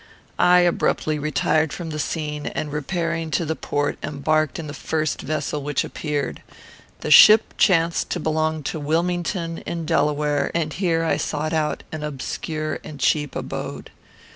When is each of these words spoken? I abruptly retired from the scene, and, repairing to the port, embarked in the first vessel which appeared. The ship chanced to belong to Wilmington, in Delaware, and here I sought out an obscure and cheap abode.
I 0.49 0.61
abruptly 0.61 1.19
retired 1.19 1.71
from 1.71 1.91
the 1.91 1.99
scene, 1.99 2.47
and, 2.47 2.73
repairing 2.73 3.29
to 3.37 3.45
the 3.45 3.55
port, 3.55 3.99
embarked 4.01 4.57
in 4.57 4.65
the 4.65 4.73
first 4.73 5.21
vessel 5.21 5.61
which 5.61 5.83
appeared. 5.83 6.41
The 7.01 7.11
ship 7.11 7.53
chanced 7.55 8.09
to 8.09 8.19
belong 8.19 8.63
to 8.63 8.79
Wilmington, 8.79 9.59
in 9.59 9.85
Delaware, 9.85 10.49
and 10.55 10.73
here 10.73 11.03
I 11.03 11.17
sought 11.17 11.53
out 11.53 11.83
an 11.91 12.01
obscure 12.01 12.79
and 12.83 12.99
cheap 12.99 13.35
abode. 13.35 13.91